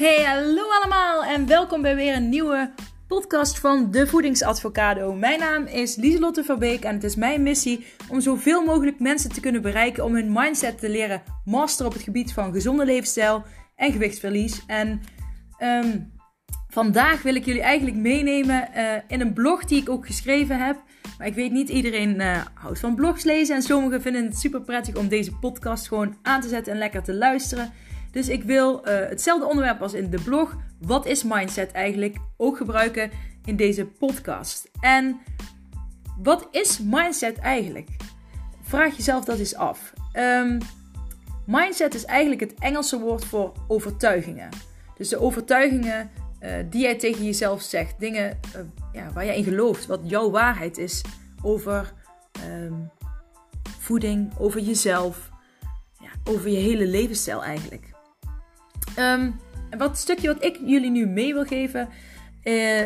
[0.00, 2.70] Hey, hallo allemaal en welkom bij weer een nieuwe
[3.06, 5.14] podcast van De Voedingsadvocado.
[5.14, 9.40] Mijn naam is Lieselotte Verbeek en het is mijn missie om zoveel mogelijk mensen te
[9.40, 13.44] kunnen bereiken om hun mindset te leren masteren op het gebied van gezonde levensstijl
[13.76, 14.62] en gewichtsverlies.
[14.66, 15.00] En
[15.58, 15.98] ehm,
[16.68, 20.82] vandaag wil ik jullie eigenlijk meenemen uh, in een blog die ik ook geschreven heb.
[21.18, 24.60] Maar ik weet niet, iedereen uh, houdt van blogs lezen en sommigen vinden het super
[24.60, 27.72] prettig om deze podcast gewoon aan te zetten en lekker te luisteren.
[28.10, 30.56] Dus ik wil uh, hetzelfde onderwerp als in de blog.
[30.78, 32.16] Wat is mindset eigenlijk?
[32.36, 33.10] Ook gebruiken
[33.44, 34.70] in deze podcast.
[34.80, 35.20] En
[36.18, 37.88] wat is mindset eigenlijk?
[38.62, 39.92] Vraag jezelf dat eens af.
[40.12, 40.58] Um,
[41.46, 44.48] mindset is eigenlijk het Engelse woord voor overtuigingen.
[44.96, 46.10] Dus de overtuigingen
[46.42, 47.98] uh, die jij tegen jezelf zegt.
[47.98, 49.86] Dingen uh, ja, waar jij in gelooft.
[49.86, 51.02] Wat jouw waarheid is
[51.42, 51.92] over
[52.46, 52.90] um,
[53.78, 55.28] voeding, over jezelf.
[56.24, 57.90] Over je hele levensstijl eigenlijk.
[59.00, 59.40] Um,
[59.78, 61.88] wat stukje wat ik jullie nu mee wil geven.
[62.44, 62.80] Uh,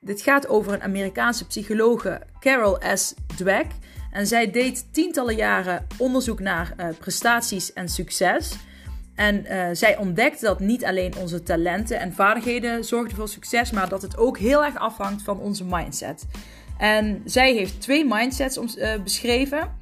[0.00, 3.14] dit gaat over een Amerikaanse psychologe, Carol S.
[3.36, 3.66] Dweck.
[4.12, 8.56] En zij deed tientallen jaren onderzoek naar uh, prestaties en succes.
[9.14, 13.88] En uh, zij ontdekte dat niet alleen onze talenten en vaardigheden zorgden voor succes, maar
[13.88, 16.26] dat het ook heel erg afhangt van onze mindset.
[16.78, 18.60] En zij heeft twee mindsets
[19.04, 19.76] beschreven.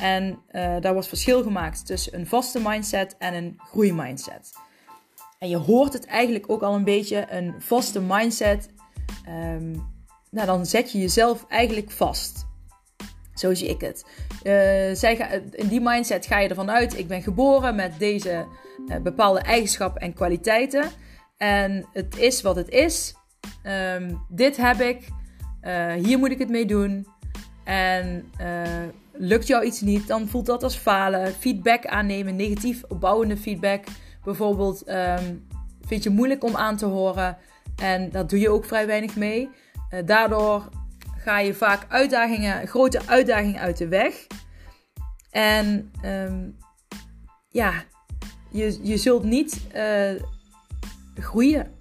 [0.00, 0.38] En
[0.80, 4.52] daar wordt verschil gemaakt tussen een vaste mindset en een groeimindset.
[5.40, 8.68] En je hoort het eigenlijk ook al een beetje, een vaste mindset.
[9.28, 9.88] Um,
[10.30, 12.46] nou, dan zet je jezelf eigenlijk vast.
[13.34, 14.04] Zo zie ik het.
[14.32, 14.42] Uh,
[14.94, 18.46] zij ga, in die mindset ga je ervan uit, ik ben geboren met deze
[18.86, 20.90] uh, bepaalde eigenschappen en kwaliteiten.
[21.36, 23.14] En het is wat het is.
[23.66, 25.08] Um, dit heb ik.
[25.62, 27.06] Uh, hier moet ik het mee doen.
[27.64, 28.30] En
[29.12, 31.32] lukt jou iets niet, dan voelt dat als falen.
[31.32, 33.84] Feedback aannemen, negatief opbouwende feedback
[34.24, 35.46] bijvoorbeeld um,
[35.86, 37.36] vind je moeilijk om aan te horen
[37.76, 39.48] en dat doe je ook vrij weinig mee.
[39.90, 40.68] Uh, daardoor
[41.16, 44.26] ga je vaak uitdagingen, grote uitdagingen uit de weg.
[45.30, 46.56] En um,
[47.48, 47.72] ja,
[48.50, 50.22] je, je zult niet uh,
[51.14, 51.78] groeien.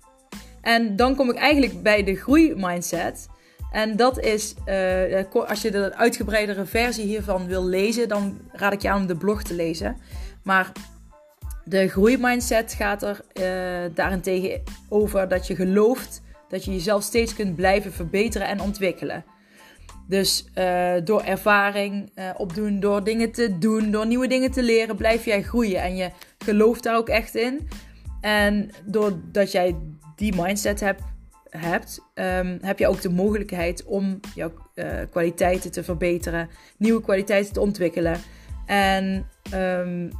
[0.61, 3.27] En dan kom ik eigenlijk bij de groeimindset.
[3.71, 8.81] En dat is, uh, als je de uitgebreidere versie hiervan wil lezen, dan raad ik
[8.81, 9.97] je aan om de blog te lezen.
[10.43, 10.71] Maar
[11.69, 17.55] de groeimindset gaat er uh, daarentegen over dat je gelooft dat je jezelf steeds kunt
[17.55, 19.23] blijven verbeteren en ontwikkelen.
[20.07, 24.95] Dus uh, door ervaring uh, opdoen, door dingen te doen, door nieuwe dingen te leren,
[24.95, 25.81] blijf jij groeien.
[25.81, 27.67] En je gelooft daar ook echt in.
[28.21, 29.75] En doordat jij
[30.15, 31.01] die mindset hebt,
[31.49, 34.51] hebt um, heb je ook de mogelijkheid om jouw
[35.09, 38.17] kwaliteiten te verbeteren, nieuwe kwaliteiten te ontwikkelen.
[38.65, 40.11] En um,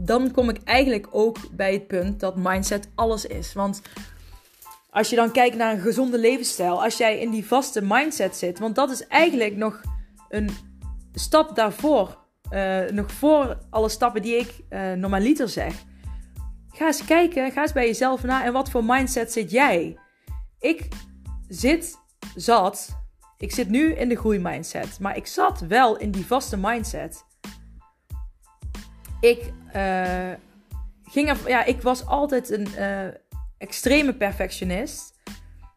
[0.00, 3.52] dan kom ik eigenlijk ook bij het punt dat mindset alles is.
[3.52, 3.82] Want
[4.90, 8.58] als je dan kijkt naar een gezonde levensstijl, als jij in die vaste mindset zit,
[8.58, 9.80] want dat is eigenlijk nog
[10.28, 10.50] een
[11.12, 12.18] stap daarvoor,
[12.52, 15.74] uh, nog voor alle stappen die ik uh, normaliter zeg.
[16.70, 19.98] Ga eens kijken, ga eens bij jezelf na en wat voor mindset zit jij?
[20.58, 20.88] Ik
[21.48, 21.96] zit,
[22.34, 22.88] zat,
[23.36, 27.24] ik zit nu in de groeimindset, maar ik zat wel in die vaste mindset
[29.20, 30.32] ik uh,
[31.02, 33.04] ging ja, ik was altijd een uh,
[33.58, 35.16] extreme perfectionist.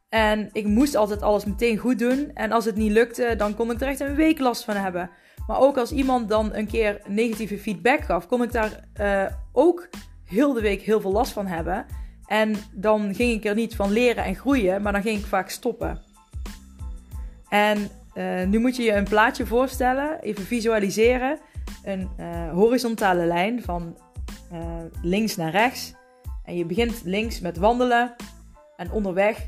[0.10, 2.32] En ik moest altijd alles meteen goed doen.
[2.34, 5.10] En als het niet lukte, dan kon ik er echt een week last van hebben.
[5.48, 9.90] Maar ook als iemand dan een keer negatieve feedback gaf, kon ik daar uh, ook
[10.26, 11.86] heel de week heel veel last van hebben.
[12.26, 15.50] En dan ging ik er niet van leren en groeien, maar dan ging ik vaak
[15.50, 16.02] stoppen.
[17.50, 17.90] En
[18.50, 21.40] nu moet je je een plaatje voorstellen, even visualiseren
[21.84, 23.98] een uh, horizontale lijn van
[24.54, 24.60] uh,
[25.02, 25.94] links naar rechts.
[26.44, 28.16] En je begint links met wandelen.
[28.76, 29.46] En onderweg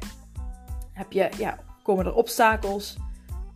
[0.93, 2.97] heb je, ja, komen er obstakels.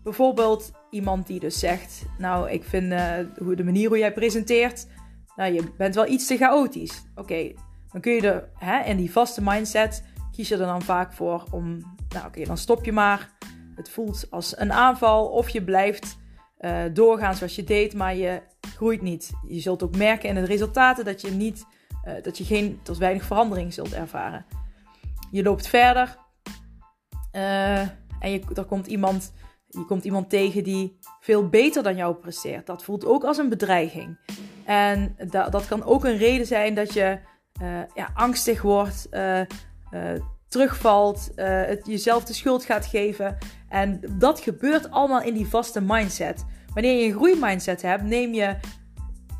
[0.03, 4.87] Bijvoorbeeld iemand die dus zegt: Nou, ik vind uh, hoe de manier hoe jij presenteert.
[5.35, 7.03] Nou, je bent wel iets te chaotisch.
[7.15, 7.53] Oké,
[7.91, 11.43] dan kun je er hè, in die vaste mindset kies je er dan vaak voor
[11.51, 11.95] om.
[12.09, 13.29] Nou, oké, dan stop je maar.
[13.75, 15.25] Het voelt als een aanval.
[15.25, 16.17] Of je blijft
[16.59, 18.41] uh, doorgaan zoals je deed, maar je
[18.75, 19.31] groeit niet.
[19.47, 21.65] Je zult ook merken in de resultaten dat je, niet,
[22.05, 24.45] uh, dat je geen tot weinig verandering zult ervaren.
[25.31, 26.17] Je loopt verder
[27.31, 27.79] uh,
[28.19, 29.33] en je, er komt iemand,
[29.67, 32.65] je komt iemand tegen die veel beter dan jou presteert.
[32.65, 34.17] Dat voelt ook als een bedreiging.
[34.65, 37.19] En da dat kan ook een reden zijn dat je
[37.93, 39.09] ja, angstig wordt,
[40.47, 43.37] terugvalt, het jezelf de schuld gaat geven.
[43.69, 46.45] En dat gebeurt allemaal in die vaste mindset.
[46.73, 48.55] Wanneer je een groeimindset hebt, neem je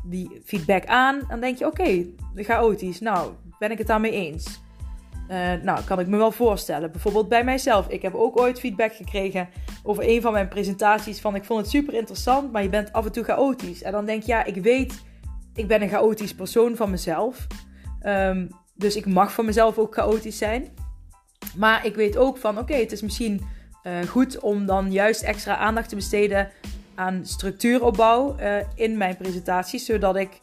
[0.04, 4.60] die feedback aan en denk je: oké, okay, chaotisch, nou ben ik het daarmee eens.
[5.30, 6.90] Uh, nou, kan ik me wel voorstellen.
[6.90, 7.88] Bijvoorbeeld bij mijzelf.
[7.88, 9.48] Ik heb ook ooit feedback gekregen
[9.82, 11.20] over een van mijn presentaties.
[11.20, 13.82] Van ik vond het super interessant, maar je bent af en toe chaotisch.
[13.82, 15.04] En dan denk je, ja, ik weet,
[15.54, 17.46] ik ben een chaotisch persoon van mezelf.
[18.02, 20.68] Um, dus ik mag van mezelf ook chaotisch zijn.
[21.56, 23.40] Maar ik weet ook van, oké, het is misschien
[23.82, 26.48] uh, goed om dan juist extra aandacht te besteden
[26.94, 29.84] aan structuuropbouw uh, in mijn presentaties.
[29.84, 30.38] Zodat ik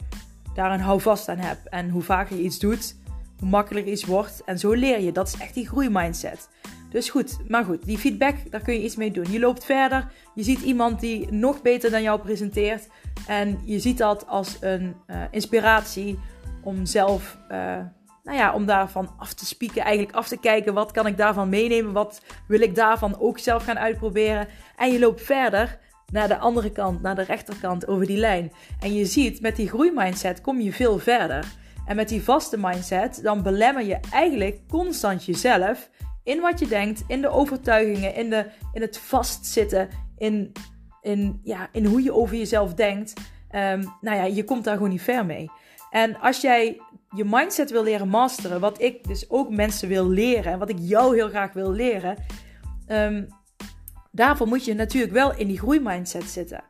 [0.53, 1.57] daar een houvast aan heb.
[1.69, 2.95] En hoe vaker je iets doet,
[3.39, 4.41] hoe makkelijker iets wordt.
[4.45, 5.11] En zo leer je.
[5.11, 6.49] Dat is echt die groeimindset.
[6.89, 9.31] Dus goed, maar goed, die feedback, daar kun je iets mee doen.
[9.31, 12.87] Je loopt verder, je ziet iemand die nog beter dan jou presenteert.
[13.27, 16.19] En je ziet dat als een uh, inspiratie
[16.63, 17.37] om zelf,
[18.25, 19.83] nou ja, om daarvan af te spieken.
[19.83, 21.93] Eigenlijk af te kijken, wat kan ik daarvan meenemen?
[21.93, 24.47] Wat wil ik daarvan ook zelf gaan uitproberen?
[24.75, 25.79] En je loopt verder
[26.11, 28.51] naar de andere kant, naar de rechterkant over die lijn.
[28.79, 31.45] En je ziet, met die groeimindset kom je veel verder.
[31.85, 35.89] En met die vaste mindset, dan belemmer je eigenlijk constant jezelf
[36.23, 40.51] in wat je denkt, in de overtuigingen, in, de, in het vastzitten, in,
[41.01, 43.13] in, ja, in hoe je over jezelf denkt.
[43.51, 45.51] Um, nou ja, je komt daar gewoon niet ver mee.
[45.89, 46.81] En als jij
[47.15, 50.77] je mindset wil leren masteren, wat ik dus ook mensen wil leren, en wat ik
[50.79, 52.17] jou heel graag wil leren,
[52.87, 53.27] um,
[54.11, 56.63] daarvoor moet je natuurlijk wel in die groeimindset zitten.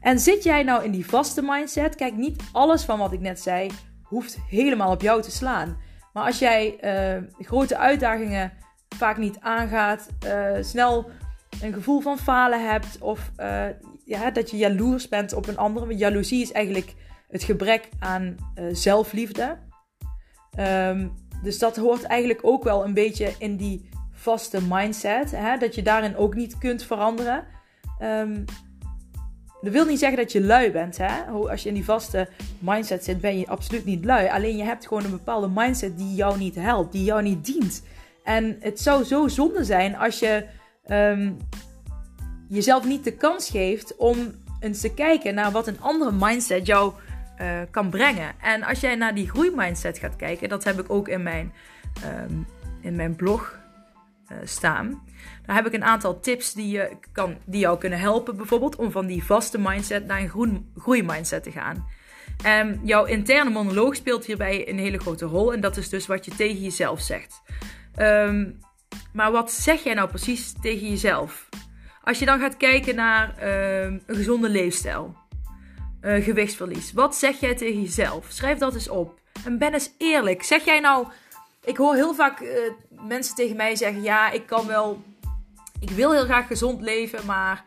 [0.00, 1.94] En zit jij nou in die vaste mindset?
[1.94, 3.70] Kijk, niet alles van wat ik net zei
[4.02, 5.76] hoeft helemaal op jou te slaan.
[6.12, 8.52] Maar als jij uh, grote uitdagingen
[8.96, 11.10] vaak niet aangaat, uh, snel
[11.62, 13.64] een gevoel van falen hebt of uh,
[14.04, 15.86] ja, dat je jaloers bent op een ander.
[15.86, 16.94] Want jaloezie is eigenlijk
[17.32, 18.36] het gebrek aan
[18.72, 19.58] zelfliefde.
[20.58, 21.12] Um,
[21.42, 25.30] dus dat hoort eigenlijk ook wel een beetje in die vaste mindset.
[25.30, 25.56] Hè?
[25.56, 27.44] Dat je daarin ook niet kunt veranderen.
[28.02, 28.44] Um,
[29.60, 30.96] dat wil niet zeggen dat je lui bent.
[30.96, 31.22] Hè?
[31.24, 34.28] Als je in die vaste mindset zit, ben je absoluut niet lui.
[34.28, 37.82] Alleen je hebt gewoon een bepaalde mindset die jou niet helpt, die jou niet dient.
[38.24, 40.46] En het zou zo zonde zijn als je
[40.86, 41.36] um,
[42.48, 44.16] jezelf niet de kans geeft om
[44.60, 46.92] eens te kijken naar wat een andere mindset jou
[47.42, 48.40] uh, kan brengen.
[48.40, 51.52] En als jij naar die groeimindset gaat kijken, dat heb ik ook in mijn,
[52.28, 52.46] um,
[52.80, 53.58] in mijn blog
[54.32, 55.02] uh, staan.
[55.46, 58.90] Daar heb ik een aantal tips die, je kan, die jou kunnen helpen, bijvoorbeeld om
[58.90, 61.86] van die vaste mindset naar een groen, groeimindset te gaan.
[62.44, 66.24] En jouw interne monoloog speelt hierbij een hele grote rol en dat is dus wat
[66.24, 67.42] je tegen jezelf zegt.
[67.96, 68.58] Um,
[69.12, 71.48] maar wat zeg jij nou precies tegen jezelf?
[72.02, 75.16] Als je dan gaat kijken naar een gezonde leefstijl,
[76.02, 78.26] uh, gewichtsverlies, wat zeg jij tegen jezelf?
[78.28, 79.20] Schrijf dat eens op.
[79.44, 80.42] En ben eens eerlijk.
[80.42, 81.06] Zeg jij nou.
[81.64, 82.58] Ik hoor heel vaak uh,
[83.06, 85.02] mensen tegen mij zeggen: Ja, ik kan wel
[85.82, 87.64] ik wil heel graag gezond leven, maar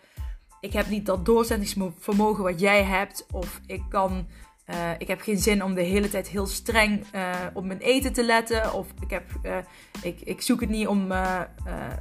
[0.60, 3.26] ik heb niet dat doorzettingsvermogen wat jij hebt.
[3.32, 4.28] Of ik kan.
[4.69, 8.13] Uh, ik heb geen zin om de hele tijd heel streng uh, op mijn eten
[8.13, 8.73] te letten.
[8.73, 9.57] Of ik, heb, uh,
[10.01, 11.12] ik, ik zoek het niet om.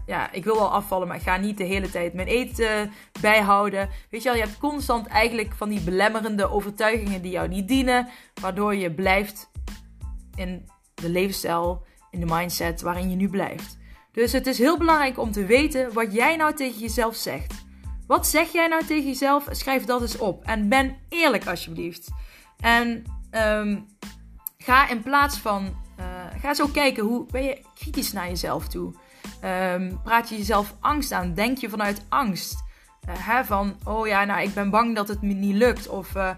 [0.06, 3.88] ja, ik wil wel afvallen, maar ik ga niet de hele tijd mijn eten bijhouden.
[4.10, 8.08] Weet je wel, je hebt constant eigenlijk van die belemmerende overtuigingen die jou niet dienen.
[8.40, 9.50] Waardoor je blijft
[10.34, 13.78] in de levensstijl, in de mindset waarin je nu blijft.
[14.12, 17.64] Dus het is heel belangrijk om te weten wat jij nou tegen jezelf zegt.
[18.06, 19.46] Wat zeg jij nou tegen jezelf?
[19.50, 20.44] Schrijf dat eens op.
[20.44, 22.10] En ben eerlijk alsjeblieft.
[22.60, 23.86] En um,
[24.58, 25.82] ga in plaats van.
[25.98, 26.04] Uh,
[26.40, 28.94] ga zo kijken hoe ben je kritisch naar jezelf toe.
[29.44, 31.34] Um, praat je jezelf angst aan?
[31.34, 32.64] Denk je vanuit angst?
[33.08, 35.88] Uh, hè, van, oh ja, nou, ik ben bang dat het me niet lukt.
[35.88, 36.30] Of uh,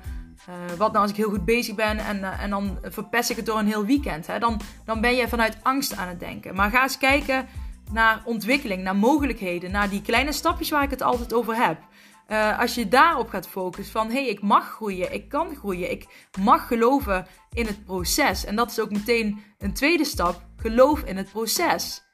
[0.76, 3.58] wat nou als ik heel goed bezig ben en, en dan verpest ik het door
[3.58, 4.26] een heel weekend.
[4.26, 4.38] Hè?
[4.38, 6.54] Dan, dan ben je vanuit angst aan het denken.
[6.54, 7.46] Maar ga eens kijken
[7.92, 11.78] naar ontwikkeling, naar mogelijkheden, naar die kleine stapjes waar ik het altijd over heb.
[12.28, 16.28] Uh, als je daarop gaat focussen van hey, ik mag groeien, ik kan groeien, ik
[16.40, 18.44] mag geloven in het proces.
[18.44, 22.04] En dat is ook meteen een tweede stap, geloof in het proces.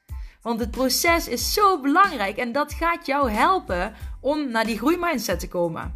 [0.41, 5.39] Want het proces is zo belangrijk en dat gaat jou helpen om naar die groeimindset
[5.39, 5.91] te komen.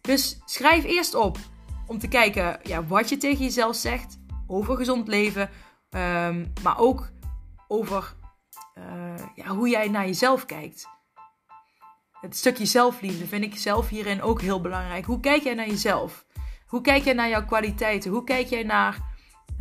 [0.00, 1.38] Dus schrijf eerst op
[1.86, 5.50] om te kijken ja, wat je tegen jezelf zegt over gezond leven,
[5.90, 7.10] um, maar ook
[7.68, 8.14] over
[8.78, 10.88] uh, ja, hoe jij naar jezelf kijkt.
[12.22, 15.04] Het stukje zelfliefde vind ik zelf hierin ook heel belangrijk.
[15.04, 16.24] Hoe kijk jij naar jezelf?
[16.66, 18.10] Hoe kijk jij naar jouw kwaliteiten?
[18.10, 18.98] Hoe kijk jij naar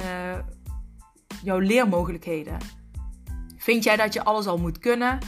[0.01, 0.39] uh,
[1.43, 2.57] jouw leermogelijkheden?
[3.57, 5.19] Vind jij dat je alles al moet kunnen?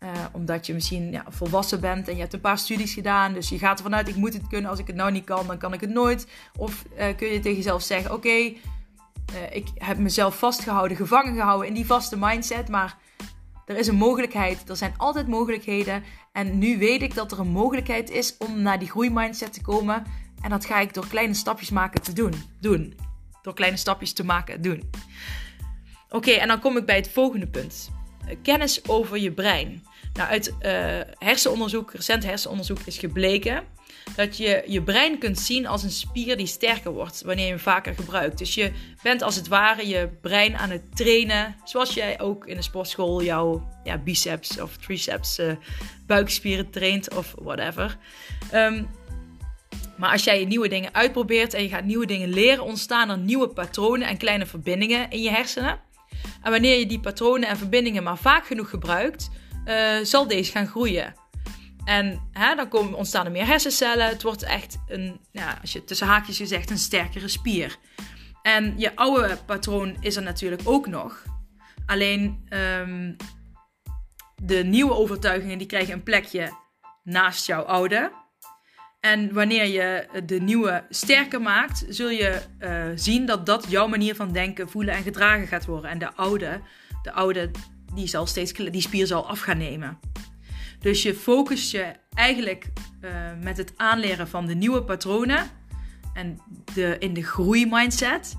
[0.00, 3.32] Uh, omdat je misschien ja, volwassen bent en je hebt een paar studies gedaan.
[3.32, 4.70] Dus je gaat ervan uit, ik moet het kunnen.
[4.70, 6.26] Als ik het nou niet kan, dan kan ik het nooit.
[6.56, 8.52] Of uh, kun je tegen jezelf zeggen, oké,
[9.50, 12.68] ik heb mezelf vastgehouden, gevangen gehouden in die vaste mindset.
[12.68, 12.96] Maar
[13.66, 14.68] er is een mogelijkheid.
[14.68, 16.04] Er zijn altijd mogelijkheden.
[16.32, 20.04] En nu weet ik dat er een mogelijkheid is om naar die groeimindset te komen.
[20.42, 22.32] En dat ga ik door kleine stapjes maken te doen.
[22.60, 22.98] doen.
[23.42, 24.90] Door kleine stapjes te maken doen.
[26.08, 27.90] Oké, en dan kom ik bij het volgende punt.
[28.42, 29.82] Kennis over je brein.
[30.14, 33.64] Nou, uit uh, hersenonderzoek, recent hersenonderzoek is gebleken
[34.16, 37.60] dat je je brein kunt zien als een spier die sterker wordt wanneer je hem
[37.60, 38.38] vaker gebruikt.
[38.38, 42.56] Dus je bent als het ware je brein aan het trainen, zoals jij ook in
[42.56, 45.52] de sportschool jouw ja, biceps of triceps uh,
[46.06, 47.96] buikspieren traint of whatever.
[48.54, 48.88] Um,
[49.96, 53.48] maar als jij nieuwe dingen uitprobeert en je gaat nieuwe dingen leren, ontstaan er nieuwe
[53.48, 55.78] patronen en kleine verbindingen in je hersenen.
[56.42, 59.30] En wanneer je die patronen en verbindingen maar vaak genoeg gebruikt,
[59.66, 61.14] uh, zal deze gaan groeien.
[61.84, 64.06] En hè, dan komen, ontstaan er meer hersencellen.
[64.06, 65.20] Het wordt echt een,
[65.60, 67.76] als je tussen haakjes gezegd, een sterkere spier.
[68.42, 71.22] En je oude patroon is er natuurlijk ook nog.
[71.86, 72.48] Alleen
[72.80, 73.16] um,
[74.42, 76.52] de nieuwe overtuigingen die krijgen een plekje
[77.02, 78.12] naast jouw oude.
[79.00, 84.14] En wanneer je de nieuwe sterker maakt, zul je uh, zien dat dat jouw manier
[84.14, 85.90] van denken, voelen en gedragen gaat worden.
[85.90, 86.60] En de oude,
[87.02, 87.50] de oude
[87.94, 89.98] die, zal steeds, die spier zal af gaan nemen.
[90.78, 92.66] Dus je focust je eigenlijk
[93.00, 93.10] uh,
[93.42, 95.50] met het aanleren van de nieuwe patronen
[96.14, 96.38] en
[96.74, 98.34] de, in de groeimindset.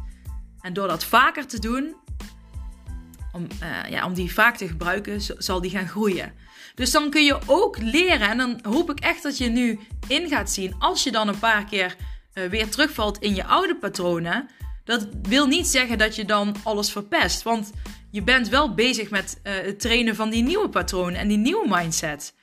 [0.61, 1.95] En door dat vaker te doen,
[3.31, 6.33] om, uh, ja, om die vaak te gebruiken, zal die gaan groeien.
[6.75, 10.27] Dus dan kun je ook leren, en dan hoop ik echt dat je nu in
[10.27, 11.95] gaat zien, als je dan een paar keer
[12.33, 14.49] uh, weer terugvalt in je oude patronen.
[14.83, 17.43] Dat wil niet zeggen dat je dan alles verpest.
[17.43, 17.71] Want
[18.15, 21.67] je bent wel bezig met uh, het trainen van die nieuwe patronen en die nieuwe
[21.69, 22.33] mindset.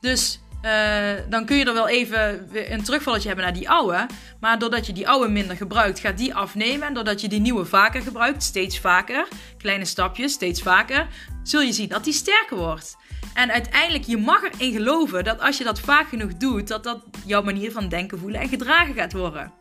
[0.00, 4.06] Dus uh, dan kun je er wel even een terugvalletje hebben naar die oude.
[4.40, 6.88] Maar doordat je die oude minder gebruikt, gaat die afnemen.
[6.88, 9.28] En doordat je die nieuwe vaker gebruikt, steeds vaker,
[9.58, 11.06] kleine stapjes, steeds vaker,
[11.42, 12.96] zul je zien dat die sterker wordt.
[13.34, 17.02] En uiteindelijk, je mag erin geloven dat als je dat vaak genoeg doet, dat dat
[17.24, 19.52] jouw manier van denken, voelen en gedragen gaat worden.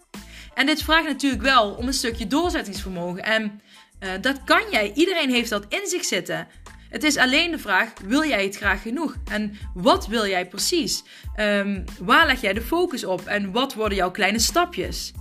[0.55, 3.23] En dit vraagt natuurlijk wel om een stukje doorzettingsvermogen.
[3.23, 3.61] En
[4.05, 4.91] uh, dat kan jij.
[4.93, 6.47] Iedereen heeft dat in zich zitten.
[6.89, 9.15] Het is alleen de vraag: wil jij het graag genoeg?
[9.31, 11.03] En wat wil jij precies?
[11.39, 13.25] Um, waar leg jij de focus op?
[13.25, 15.13] En wat worden jouw kleine stapjes?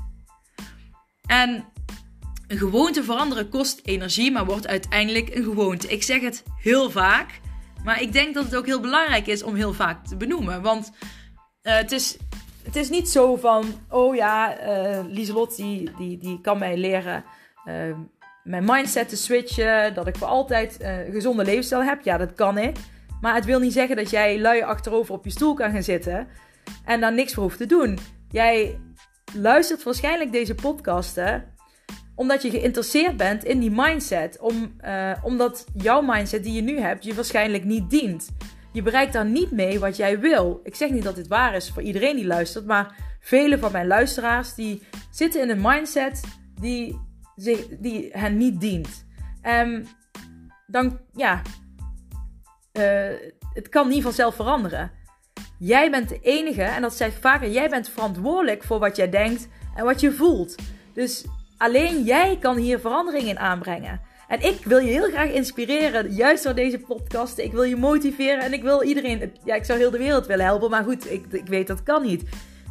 [1.26, 1.64] En
[2.48, 5.88] een gewoonte veranderen kost energie, maar wordt uiteindelijk een gewoonte.
[5.88, 7.40] Ik zeg het heel vaak,
[7.84, 10.62] maar ik denk dat het ook heel belangrijk is om heel vaak te benoemen.
[10.62, 10.90] Want
[11.62, 12.16] uh, het, is,
[12.62, 17.24] het is niet zo van: oh ja, uh, Lieselot die, die, die kan mij leren.
[18.44, 22.02] Mijn mindset te switchen, dat ik voor altijd een gezonde levensstijl heb.
[22.02, 22.76] Ja, dat kan ik.
[23.20, 26.28] Maar het wil niet zeggen dat jij lui achterover op je stoel kan gaan zitten
[26.84, 27.98] en daar niks voor hoeft te doen.
[28.30, 28.80] Jij
[29.34, 31.52] luistert waarschijnlijk deze podcasten
[32.14, 34.38] omdat je geïnteresseerd bent in die mindset.
[34.40, 38.28] Om, uh, omdat jouw mindset die je nu hebt je waarschijnlijk niet dient.
[38.72, 40.60] Je bereikt daar niet mee wat jij wil.
[40.62, 43.86] Ik zeg niet dat dit waar is voor iedereen die luistert, maar vele van mijn
[43.86, 46.20] luisteraars die zitten in een mindset
[46.60, 47.00] die
[47.80, 49.06] die hen niet dient.
[49.42, 49.86] Um,
[50.66, 51.42] dan, ja,
[52.72, 53.18] uh,
[53.52, 54.90] het kan niet vanzelf veranderen.
[55.58, 59.10] Jij bent de enige, en dat zeg ik vaker, jij bent verantwoordelijk voor wat jij
[59.10, 60.54] denkt en wat je voelt.
[60.92, 61.24] Dus
[61.56, 64.00] alleen jij kan hier verandering in aanbrengen.
[64.28, 67.38] En ik wil je heel graag inspireren, juist door deze podcast.
[67.38, 70.44] Ik wil je motiveren en ik wil iedereen, ja, ik zou heel de wereld willen
[70.44, 72.22] helpen, maar goed, ik, ik weet dat kan niet.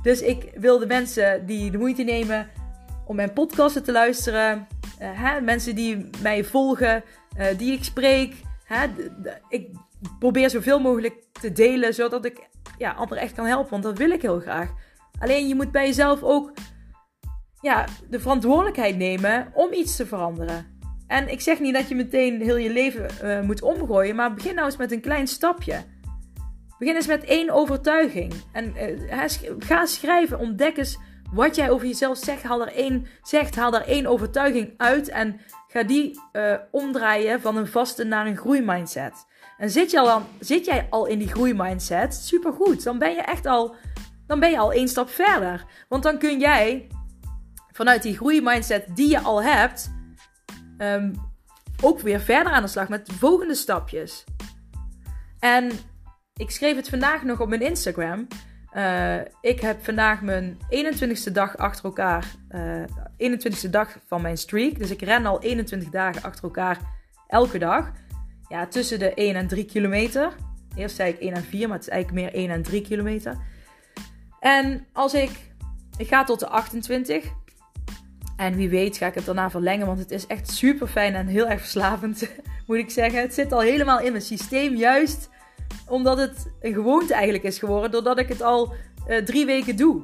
[0.01, 2.49] Dus ik wil de mensen die de moeite nemen
[3.05, 4.67] om mijn podcasten te luisteren.
[5.01, 7.03] Uh, hè, mensen die mij volgen,
[7.37, 8.35] uh, die ik spreek.
[8.63, 8.85] Hè,
[9.49, 9.67] ik
[10.19, 13.69] probeer zoveel mogelijk te delen, zodat ik ja, anderen echt kan helpen.
[13.69, 14.71] Want dat wil ik heel graag.
[15.19, 16.51] Alleen je moet bij jezelf ook
[17.61, 20.71] ja, de verantwoordelijkheid nemen om iets te veranderen.
[21.07, 24.55] En ik zeg niet dat je meteen heel je leven uh, moet omgooien, maar begin
[24.55, 25.83] nou eens met een klein stapje.
[26.79, 28.33] Begin eens met één overtuiging.
[28.51, 28.73] En
[29.59, 30.97] ga schrijven, ontdek eens
[31.33, 35.39] wat jij over jezelf zegt, haal er één, zegt, haal er één overtuiging uit en
[35.67, 39.25] ga die uh, omdraaien van een vaste naar een groeimindset.
[39.57, 42.83] En zit, je al, zit jij al in die groeimindset, supergoed.
[42.83, 43.75] Dan ben je echt al,
[44.27, 45.65] dan ben je al één stap verder.
[45.89, 46.87] Want dan kun jij
[47.71, 49.91] vanuit die groeimindset die je al hebt,
[50.77, 51.13] um,
[51.81, 54.23] ook weer verder aan de slag met de volgende stapjes.
[55.39, 55.71] En
[56.35, 58.27] ik schreef het vandaag nog op mijn Instagram.
[58.75, 62.25] Uh, ik heb vandaag mijn 21ste dag achter elkaar.
[62.51, 64.77] Uh, eh, 21ste dag van mijn streak.
[64.77, 66.79] Dus ik ren al 21 dagen achter elkaar
[67.27, 67.91] elke dag.
[68.49, 70.33] Ja, tussen de 1 en 3 kilometer.
[70.75, 73.37] Eerst zei ik 1 en 4, maar het is eigenlijk meer 1 en 3 kilometer.
[74.39, 75.31] En als ik.
[75.97, 77.25] Ik ga tot de 28.
[78.37, 79.87] En wie weet ga ik het daarna verlengen.
[79.87, 82.29] Want het is echt super fijn en heel erg verslavend.
[82.67, 83.21] Moet ik zeggen.
[83.21, 84.75] Het zit al helemaal in mijn systeem.
[84.75, 85.29] Juist
[85.87, 88.73] omdat het een gewoonte eigenlijk is geworden, doordat ik het al
[89.07, 90.03] uh, drie weken doe.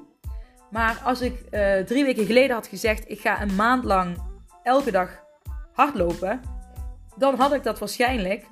[0.69, 4.17] Maar als ik uh, drie weken geleden had gezegd, ik ga een maand lang
[4.63, 5.09] elke dag
[5.73, 6.41] hardlopen,
[7.15, 8.45] dan had ik dat waarschijnlijk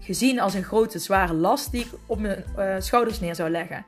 [0.00, 3.86] gezien als een grote, zware last die ik op mijn uh, schouders neer zou leggen.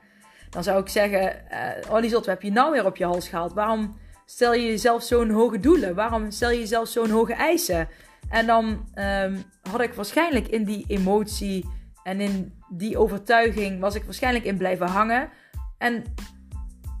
[0.49, 1.41] Dan zou ik zeggen:
[1.87, 3.53] uh, Oh, wat heb je nou weer op je hals gehaald?
[3.53, 5.95] Waarom stel je jezelf zo'n hoge doelen?
[5.95, 7.87] Waarom stel je jezelf zo'n hoge eisen?
[8.29, 8.65] En dan
[8.95, 11.65] um, had ik waarschijnlijk in die emotie
[12.03, 15.29] en in die overtuiging was ik waarschijnlijk in blijven hangen.
[15.77, 16.03] En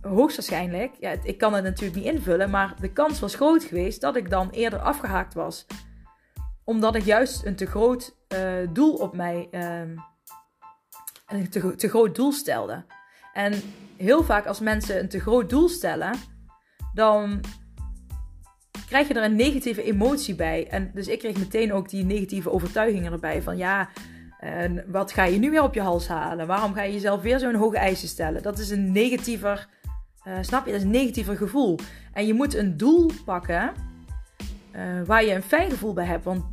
[0.01, 4.15] hoogstwaarschijnlijk, ja, ik kan het natuurlijk niet invullen, maar de kans was groot geweest dat
[4.15, 5.65] ik dan eerder afgehaakt was.
[6.63, 9.79] Omdat ik juist een te groot uh, doel op mij, uh,
[11.27, 12.85] een te, te groot doel stelde.
[13.33, 13.53] En
[13.97, 16.15] heel vaak als mensen een te groot doel stellen,
[16.93, 17.41] dan
[18.87, 20.67] krijg je er een negatieve emotie bij.
[20.67, 23.89] En dus ik kreeg meteen ook die negatieve overtuigingen erbij van ja,
[24.39, 26.47] en wat ga je nu weer op je hals halen?
[26.47, 28.41] Waarom ga je jezelf weer zo'n hoge eisen stellen?
[28.41, 29.67] Dat is een negatiever,
[30.27, 30.71] uh, snap je?
[30.71, 31.79] Dat is een negatiever gevoel.
[32.13, 33.71] En je moet een doel pakken
[34.75, 36.23] uh, waar je een fijn gevoel bij hebt.
[36.23, 36.43] Want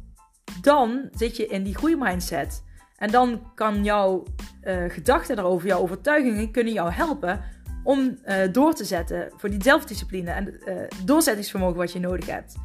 [0.60, 2.64] dan zit je in die groeimindset.
[2.96, 4.24] En dan kan jouw
[4.64, 7.40] uh, gedachten daarover, jouw overtuigingen, kunnen jou helpen
[7.84, 8.18] om
[8.52, 10.60] door te zetten voor die zelfdiscipline en
[11.04, 12.56] doorzettingsvermogen wat je nodig hebt.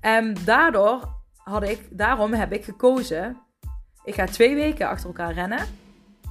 [0.00, 3.36] En daardoor had ik, daarom heb ik gekozen
[4.04, 5.66] ik ga twee weken achter elkaar rennen.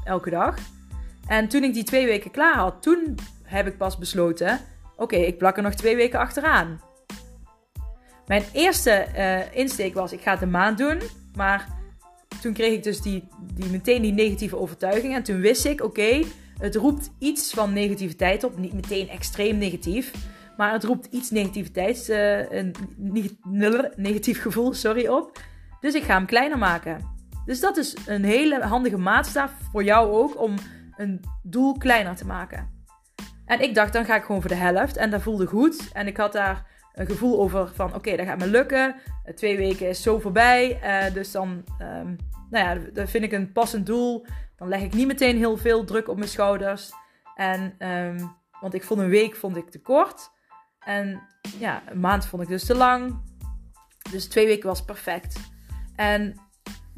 [0.04, 0.58] Elke dag.
[1.28, 4.60] En toen ik die twee weken klaar had, toen heb ik pas besloten:
[4.96, 6.82] oké, ik plak er nog twee weken achteraan.
[8.26, 11.02] Mijn eerste uh, insteek was: ik ga het een maand doen.
[11.36, 11.68] Maar
[12.42, 15.16] toen kreeg ik dus die, die, meteen die negatieve overtuiging.
[15.16, 16.24] En toen wist ik: oké,
[16.58, 18.58] het roept iets van negativiteit op.
[18.58, 20.12] Niet meteen extreem negatief.
[20.58, 22.76] Maar het roept iets negativiteit, uh, een
[23.96, 25.40] negatief gevoel, sorry, op.
[25.80, 27.18] Dus ik ga hem kleiner maken.
[27.50, 30.56] Dus dat is een hele handige maatstaf voor jou ook om
[30.96, 32.84] een doel kleiner te maken.
[33.46, 34.98] En ik dacht, dan ga ik gewoon voor de helft.
[34.98, 35.90] En dat voelde goed.
[35.94, 38.96] En ik had daar een gevoel over van, oké, dat gaat me lukken.
[39.24, 40.80] Eh, twee weken is zo voorbij.
[40.84, 42.16] Uh, dus dan, um,
[42.50, 44.26] nou ja, dat vind ik een passend doel.
[44.56, 46.92] Dan leg ik niet meteen heel veel druk op mijn schouders.
[47.36, 50.32] En, um, want ik vond een week vond ik te kort.
[50.80, 51.22] En
[51.60, 53.22] ja, een maand vond ik dus te lang.
[54.12, 55.40] Dus twee weken was perfect.
[55.96, 56.49] En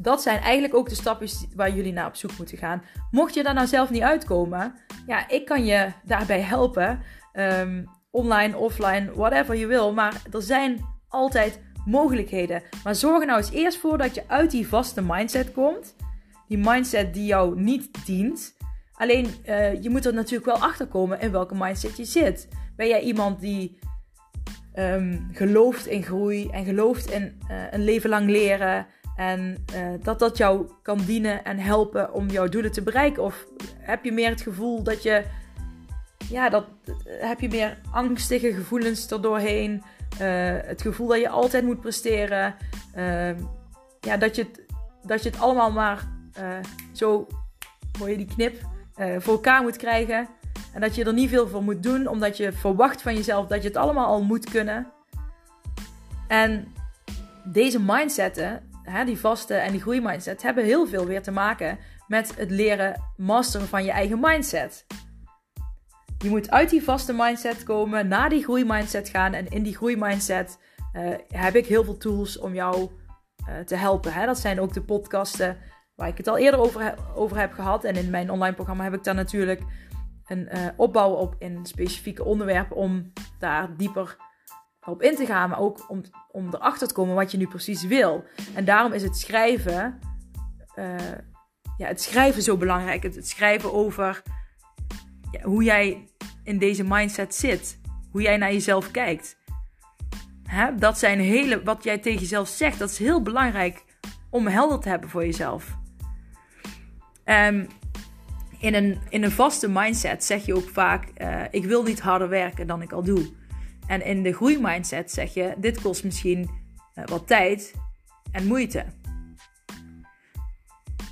[0.02, 2.84] dat zijn eigenlijk ook de stapjes waar jullie naar op zoek moeten gaan.
[3.12, 4.74] Mocht je daar nou zelf niet uitkomen,
[5.08, 7.00] ja, ik kan je daarbij helpen.
[7.34, 9.94] Um, online, offline, whatever je wil.
[9.94, 12.64] Maar er zijn altijd mogelijkheden.
[12.84, 15.96] Maar zorg er nou eens eerst voor dat je uit die vaste mindset komt.
[16.48, 18.56] Die mindset die jou niet dient.
[18.94, 22.48] Alleen uh, je moet er natuurlijk wel achter komen in welke mindset je zit.
[22.76, 23.80] Ben jij iemand die
[24.76, 28.88] um, gelooft in groei en gelooft in uh, een leven lang leren?
[29.22, 33.24] En uh, dat dat jou kan dienen en helpen om jouw doelen te bereiken.
[33.24, 33.46] Of
[33.78, 35.24] heb je meer het gevoel dat je,
[36.30, 36.66] ja, dat,
[37.08, 39.84] heb je meer angstige gevoelens erdoorheen.
[40.22, 42.56] Uh, het gevoel dat je altijd moet presteren.
[42.96, 43.30] Uh,
[44.00, 44.62] ja, dat je, het,
[45.04, 46.08] dat je het allemaal maar
[46.92, 47.28] zo,
[48.00, 48.56] hoor je die knip,
[49.18, 50.28] voor elkaar moet krijgen.
[50.74, 53.62] En dat je er niet veel voor moet doen, omdat je verwacht van jezelf dat
[53.62, 54.88] je het allemaal al moet kunnen.
[56.28, 56.74] En
[57.44, 62.36] deze mindsetten hè, die vaste en die groeimindset hebben heel veel weer te maken met
[62.38, 64.86] het leren masteren van je eigen mindset.
[66.18, 69.34] Je moet uit die vaste mindset komen, naar die groeimindset gaan.
[69.34, 70.60] En in die groeimindset
[70.94, 72.90] uh, heb ik heel veel tools om jou
[73.50, 74.14] uh, te helpen.
[74.14, 74.26] Hè?
[74.26, 75.58] Dat zijn ook de podcasten
[75.96, 77.84] waar ik het al eerder over, over heb gehad.
[77.84, 79.62] En in mijn online programma heb ik daar natuurlijk
[80.26, 84.18] een uh, opbouw op in specifieke onderwerpen om daar dieper
[84.86, 87.84] op in te gaan, maar ook om, om erachter te komen wat je nu precies
[87.84, 88.24] wil.
[88.54, 90.00] En daarom is het schrijven,
[90.76, 90.96] uh,
[91.78, 93.04] ja, het schrijven zo belangrijk.
[93.04, 94.22] Het, schrijven over
[95.32, 96.08] ja, hoe jij
[96.44, 97.80] in deze mindset zit,
[98.12, 99.40] hoe jij naar jezelf kijkt.
[100.44, 100.76] Hè?
[100.76, 103.84] Dat zijn hele, wat jij tegen jezelf zegt, dat is heel belangrijk
[104.30, 105.78] om helder te hebben voor jezelf.
[107.26, 107.68] Um,
[108.60, 112.30] in, een, in een vaste mindset zeg je ook vaak: uh, Ik wil niet harder
[112.30, 113.40] werken dan ik al doe.
[113.92, 116.50] En in de groeimindset zeg je: dit kost misschien
[116.96, 117.74] uh, wat tijd
[118.32, 118.86] en moeite.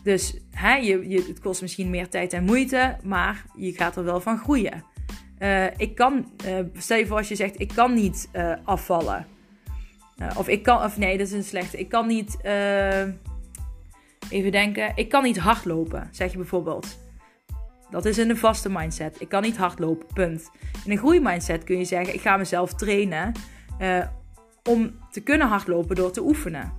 [0.03, 4.03] Dus hè, je, je, het kost misschien meer tijd en moeite, maar je gaat er
[4.03, 4.83] wel van groeien.
[5.39, 8.29] Uh, ik kan, uh, stel je voor als je zegt: ik kan niet
[8.63, 9.27] afvallen.
[10.37, 11.77] of ik kan, of nee, dat is een slechte.
[11.77, 12.37] Ik kan niet,
[14.29, 16.99] even denken, ik kan niet hardlopen, zeg je bijvoorbeeld.
[17.89, 19.21] Dat is in een vaste mindset.
[19.21, 20.52] Ik kan niet hardlopen, punt.
[20.86, 23.32] In een groeimindset kun je zeggen: ik ga mezelf trainen
[23.82, 24.06] uh,
[24.63, 26.73] om te kunnen hardlopen door te oefenen.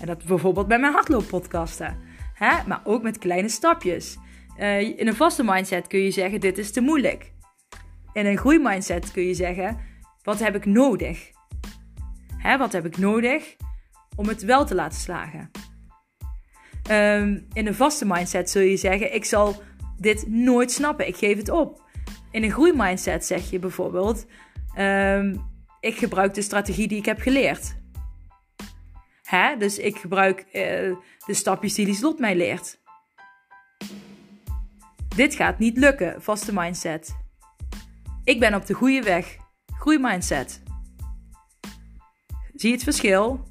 [0.00, 1.96] En dat bijvoorbeeld bij mijn hardlooppodcasten.
[2.34, 2.66] Hè?
[2.66, 4.18] Maar ook met kleine stapjes.
[4.58, 7.32] Uh, in een vaste mindset kun je zeggen: dit is te moeilijk.
[8.12, 9.78] In een groeimindset kun je zeggen:
[10.22, 11.30] wat heb ik nodig?
[12.36, 13.56] Hè, wat heb ik nodig
[14.16, 15.50] om het wel te laten slagen.
[16.82, 19.62] Ehm, in een vaste mindset zul je zeggen: Ik zal
[20.02, 21.82] dit nooit snappen, ik geef het op.
[22.30, 24.26] In een groeimindset zeg je bijvoorbeeld:
[24.74, 25.36] ehm,
[25.80, 27.76] Ik gebruik de strategie die ik heb geleerd.
[29.22, 29.56] Hè?
[29.56, 30.52] Dus ik gebruik uh,
[31.26, 32.80] de stapjes die slot mij leert.
[35.16, 37.16] Dit gaat niet lukken, vaste mindset.
[38.24, 39.36] Ik ben op de goede weg.
[39.66, 40.62] Groeimindset.
[42.54, 43.50] Zie je het verschil?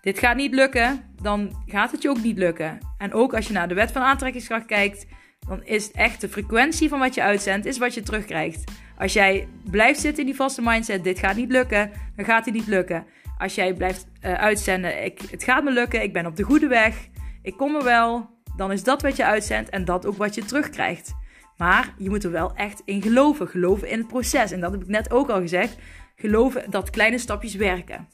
[0.00, 2.78] Dit gaat niet lukken, dan gaat het je ook niet lukken.
[2.98, 5.06] En ook als je naar de wet van aantrekkingskracht kijkt,
[5.46, 8.64] dan is echt de frequentie van wat je uitzendt, is wat je terugkrijgt.
[8.98, 12.54] Als jij blijft zitten in die vaste mindset, dit gaat niet lukken, dan gaat het
[12.54, 13.06] niet lukken.
[13.38, 16.66] Als jij blijft uh, uitzenden, ik, het gaat me lukken, ik ben op de goede
[16.66, 17.08] weg,
[17.42, 20.44] ik kom er wel, dan is dat wat je uitzendt en dat ook wat je
[20.44, 21.14] terugkrijgt.
[21.56, 23.48] Maar je moet er wel echt in geloven.
[23.48, 24.50] Geloven in het proces.
[24.50, 25.76] En dat heb ik net ook al gezegd.
[26.16, 28.08] Geloven dat kleine stapjes werken.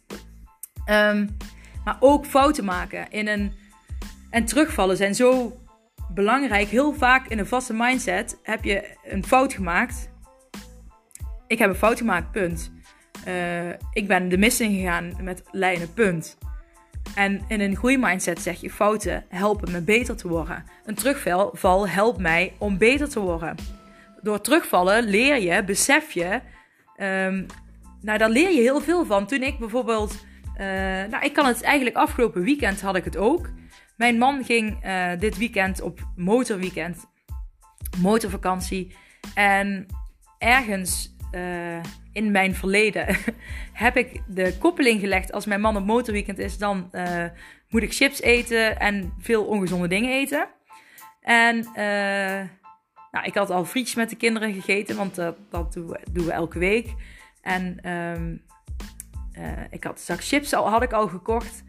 [0.91, 1.37] Um,
[1.85, 3.53] maar ook fouten maken in een,
[4.31, 5.57] en terugvallen zijn zo
[6.15, 6.69] belangrijk.
[6.69, 10.11] Heel vaak in een vaste mindset heb je een fout gemaakt.
[11.47, 12.73] Ik heb een fout gemaakt, punt.
[13.29, 16.39] Uh, ik ben de missing gegaan met lijnen, punt.
[17.15, 20.65] En in een groeimindset zeg je fouten helpen me beter te worden.
[20.85, 23.55] Een terugval helpt mij om beter te worden.
[24.23, 26.41] Door terugvallen leer je, besef je.
[26.97, 27.47] Um,
[28.01, 29.27] nou, daar leer je heel veel van.
[29.27, 30.27] Toen ik bijvoorbeeld
[30.61, 30.67] uh,
[31.11, 33.51] nou, ik kan het eigenlijk afgelopen weekend had ik het ook.
[33.99, 37.07] Mijn man ging uh, dit weekend op motorweekend,
[38.01, 38.97] motorvakantie.
[39.35, 39.87] En
[40.39, 41.83] ergens uh,
[42.13, 43.17] in mijn verleden
[43.73, 45.33] heb ik de koppeling gelegd.
[45.33, 46.91] Als mijn man op motorweekend is, dan
[47.69, 50.49] moet ik chips eten en veel ongezonde dingen eten.
[51.21, 51.67] En
[53.11, 55.15] nou, ik had al frietjes met de kinderen gegeten, want
[55.51, 56.95] dat doen we, doen we elke week.
[57.43, 57.79] En
[59.39, 61.65] uh, ik had een zak chips al, had ik al gekocht.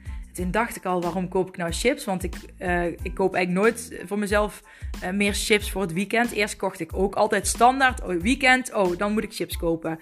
[0.47, 2.05] Dacht ik al, waarom koop ik nou chips?
[2.05, 4.63] Want ik, uh, ik koop eigenlijk nooit voor mezelf
[5.03, 6.31] uh, meer chips voor het weekend.
[6.31, 9.99] Eerst kocht ik ook altijd standaard, oh, weekend, oh, dan moet ik chips kopen.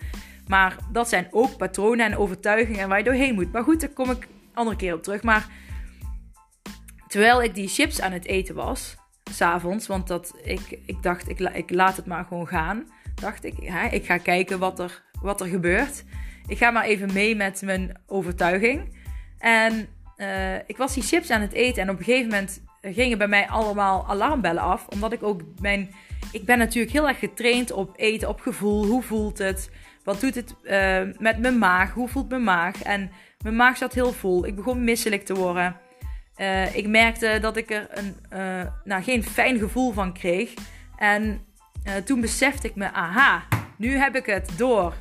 [0.48, 3.52] Maar dat zijn ook patronen en overtuigingen waar je doorheen moet.
[3.52, 5.24] Maar goed, daar kom ik andere keer op terug.
[5.24, 5.48] Maar
[7.08, 8.96] terwijl ik die chips aan het eten was,
[9.32, 12.88] s'avonds, want dat, ik, ik dacht, ik, ik laat het maar gewoon gaan.
[13.16, 13.58] Dacht ik,
[13.92, 16.04] ik ga kijken wat er, wat er gebeurt.
[16.48, 18.96] Ik ga maar even mee met mijn overtuiging.
[19.38, 19.88] En
[20.18, 23.28] uh, ik was die chips aan het eten en op een gegeven moment gingen bij
[23.28, 24.88] mij allemaal alarmbellen af.
[24.88, 25.92] Omdat ik ook mijn.
[26.32, 28.86] Ik ben natuurlijk heel erg getraind op eten, op gevoel.
[28.86, 29.72] Hoe voelt het?
[30.04, 31.94] Wat doet het uh, met mijn maag?
[31.94, 32.84] Hoe voelt mijn maag?
[32.84, 33.12] En
[33.44, 34.46] mijn maag zat heel vol.
[34.46, 35.76] Ik begon misselijk te worden.
[36.38, 38.16] Uh, ik merkte dat ik er een,
[38.84, 40.54] nou, geen fijn gevoel van kreeg.
[40.98, 41.46] En
[42.04, 43.44] toen besefte ik me: aha,
[43.78, 44.94] nu heb ik het door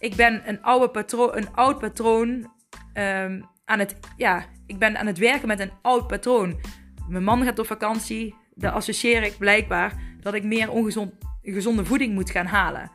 [0.00, 2.50] ik ben een, oude patroon, een oud patroon
[2.94, 3.96] um, het...
[4.16, 6.60] Ja, ik ben aan het werken met een oud patroon.
[7.08, 8.34] Mijn man gaat op vakantie.
[8.54, 12.90] Daar associeer ik blijkbaar dat ik meer ongezond, gezonde voeding moet gaan halen.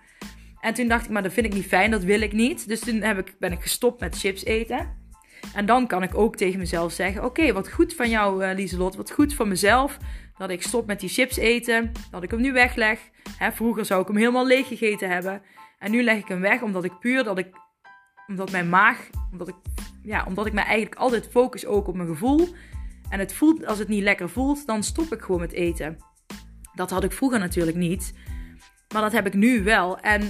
[0.60, 2.68] En toen dacht ik, maar dat vind ik niet fijn, dat wil ik niet.
[2.68, 5.04] Dus toen heb ik, ben ik gestopt met chips eten.
[5.54, 8.96] En dan kan ik ook tegen mezelf zeggen: Oké, wat goed van jou, uh, Lieselot.
[8.96, 9.98] Wat goed van mezelf.
[10.38, 11.92] Dat ik stop met die chips eten.
[12.12, 13.00] Dat ik hem nu wegleg.
[13.38, 15.42] Hè, vroeger zou ik hem helemaal leeg gegeten hebben.
[15.80, 17.48] En nu leg ik hem weg omdat ik puur dat ik,
[18.28, 19.56] omdat mijn maag, omdat ik,
[20.06, 22.48] ja, omdat ik mij eigenlijk altijd focus ook op mijn gevoel.
[23.10, 25.98] En het voelt, als het niet lekker voelt, dan stop ik gewoon met eten.
[26.74, 28.14] Dat had ik vroeger natuurlijk niet.
[28.94, 30.00] Maar dat heb ik nu wel.
[30.00, 30.22] En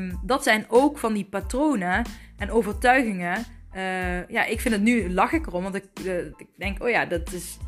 [0.00, 2.04] um, dat zijn ook van die patronen
[2.36, 3.44] en overtuigingen.
[3.74, 5.62] Uh, ja, ik vind het nu lach ik erom.
[5.62, 7.58] Want ik, uh, ik denk, oh ja, dat is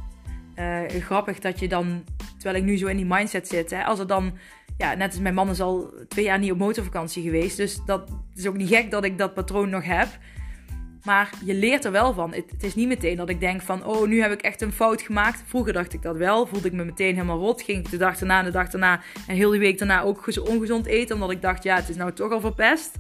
[0.57, 2.05] uh, grappig dat je dan,
[2.39, 4.39] terwijl ik nu zo in die mindset zit, hè, als er dan
[4.77, 7.57] ja, net als mijn man is al twee jaar niet op motorvakantie geweest.
[7.57, 10.09] Dus dat is ook niet gek dat ik dat patroon nog heb.
[11.05, 12.35] Maar je leert er wel van.
[12.35, 15.03] Het, is niet meteen dat ik denk van, oh, nu heb ik echt een fout
[15.03, 15.43] gemaakt.
[15.47, 16.47] Vroeger dacht ik dat wel.
[16.47, 17.63] Voelde ik me meteen helemaal rot.
[17.63, 20.87] Ging ik de dag en de dag daarna en heel die week daarna ook ongezond
[20.87, 21.15] eten.
[21.15, 22.97] Omdat ik dacht, ja, het is nou toch al verpest.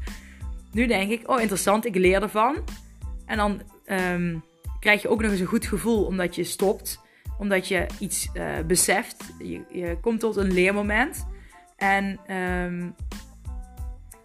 [0.73, 2.57] Nu denk ik, oh, interessant, ik leer ervan.
[3.27, 4.43] En dan um,
[4.81, 7.01] krijg je ook nog eens een goed gevoel omdat je stopt.
[7.39, 9.25] Omdat je iets uh, beseft.
[9.39, 11.27] Je, je komt tot een leermoment.
[11.77, 12.95] En um,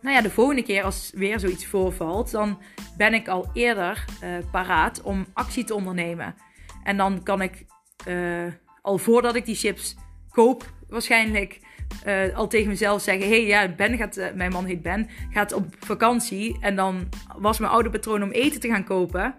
[0.06, 2.62] nou ja, de volgende keer als weer zoiets voorvalt, dan
[2.98, 6.36] ben ik al eerder uh, paraat om actie te ondernemen.
[6.84, 7.66] En dan kan ik
[8.08, 8.46] uh,
[8.82, 9.96] al voordat ik die chips
[10.30, 11.60] koop, waarschijnlijk
[12.06, 15.66] uh, al tegen mezelf zeggen: hey, ja, Ben gaat, mijn man heet Ben, gaat op
[15.80, 16.58] vakantie.
[16.60, 19.36] En dan was mijn oude patroon om eten te gaan kopen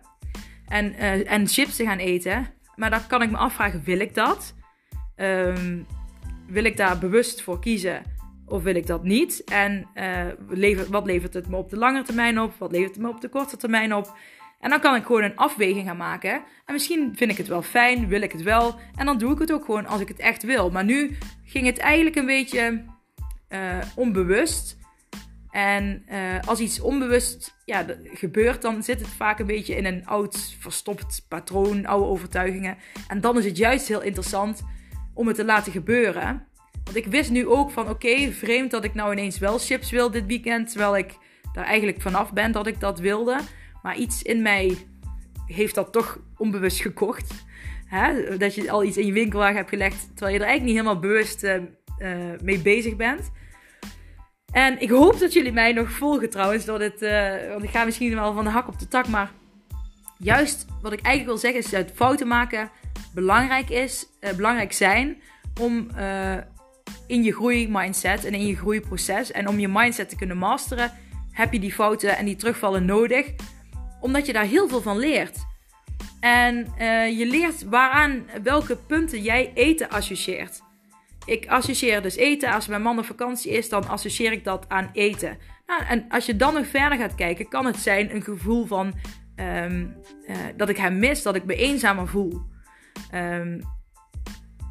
[0.68, 0.94] en,
[1.26, 2.46] en chips te gaan eten.
[2.74, 4.54] Maar dan kan ik me afvragen: wil ik dat?
[5.16, 5.86] Um,
[6.46, 8.15] wil ik daar bewust voor kiezen
[8.46, 9.44] of wil ik dat niet?
[9.44, 9.86] En
[10.48, 12.54] levert, wat levert het me op de lange termijn op?
[12.58, 14.16] Wat levert het me op de korte termijn op?
[14.60, 16.32] En dan kan ik gewoon een afweging gaan maken.
[16.64, 18.74] En misschien vind ik het wel fijn, wil ik het wel.
[18.94, 20.70] En dan doe ik het ook gewoon als ik het echt wil.
[20.70, 22.84] Maar nu ging het eigenlijk een beetje
[23.48, 24.76] uh, onbewust.
[25.50, 30.06] En uh, als iets onbewust ja, gebeurt, dan zit het vaak een beetje in een
[30.06, 32.76] oud verstopt patroon, oude overtuigingen.
[33.08, 34.62] En dan is het juist heel interessant
[35.14, 36.46] om het te laten gebeuren.
[36.86, 40.10] Want ik wist nu ook van oké, vreemd dat ik nou ineens wel chips wil
[40.10, 40.70] dit weekend.
[40.70, 41.16] Terwijl ik
[41.52, 43.38] daar eigenlijk vanaf ben dat ik dat wilde.
[43.82, 44.76] Maar iets in mij
[45.46, 47.44] heeft dat toch onbewust gekocht.
[47.86, 48.36] Hè?
[48.36, 51.00] Dat je al iets in je winkelwagen hebt gelegd terwijl je er eigenlijk niet helemaal
[51.00, 51.54] bewust uh,
[51.98, 53.30] uh, mee bezig bent.
[54.52, 56.64] En ik hoop dat jullie mij nog volgen trouwens.
[56.64, 59.08] Door dit, uh, want ik ga misschien wel van de hak op de tak.
[59.08, 59.30] Maar
[60.18, 62.70] juist wat ik eigenlijk wil zeggen is dat fouten maken
[63.14, 64.06] belangrijk is.
[64.36, 65.22] belangrijk zijn
[65.60, 65.88] om
[67.06, 69.32] in je groeimindset en in je groeiproces.
[69.32, 70.92] En om je mindset te kunnen masteren,
[71.32, 73.32] heb je die fouten en die terugvallen nodig.
[74.00, 75.38] Omdat je daar heel veel van leert.
[76.20, 80.60] En uh, je leert waaraan welke punten jij eten associeert.
[81.24, 82.52] Ik associeer dus eten.
[82.52, 85.38] Als mijn man op vakantie is, dan associeer ik dat aan eten.
[85.66, 88.94] Nou, en als je dan nog verder gaat kijken, kan het zijn een gevoel van
[89.36, 89.96] um,
[90.28, 92.42] uh, dat ik hem mis, dat ik me eenzamer voel.
[93.14, 93.60] Um,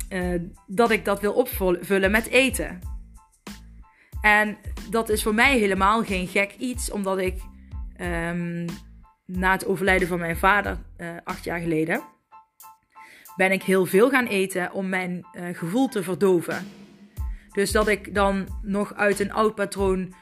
[0.10, 2.80] uh, dat ik dat wil opvullen met eten.
[4.22, 4.58] En
[4.90, 7.42] dat is voor mij helemaal geen gek iets, omdat ik
[8.02, 8.66] um,
[9.26, 12.02] na het overlijden van mijn vader, uh, acht jaar geleden,
[13.36, 16.68] ben ik heel veel gaan eten om mijn uh, gevoel te verdoven.
[17.52, 20.14] Dus dat ik dan nog uit een oud patroon